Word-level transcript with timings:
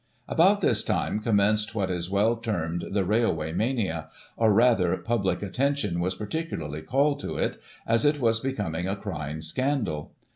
About 0.27 0.61
this 0.61 0.81
time 0.81 1.19
commenced 1.19 1.75
what 1.75 1.91
is 1.91 2.09
well 2.09 2.35
termed" 2.37 2.85
The 2.93 3.05
Railway 3.05 3.53
Mania," 3.53 4.09
or, 4.35 4.51
rather, 4.51 4.97
public 4.97 5.43
attention 5.43 5.99
was 5.99 6.15
particularly 6.15 6.81
called 6.81 7.19
to 7.19 7.37
it, 7.37 7.61
as 7.85 8.03
it 8.03 8.19
was 8.19 8.39
becoming 8.39 8.87
a 8.87 8.95
crying 8.95 9.43
scandal. 9.43 10.15